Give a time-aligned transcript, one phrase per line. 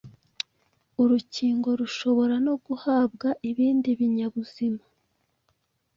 [1.01, 4.81] Urukingo rushobora no guhabwa ibindi binyabuzima.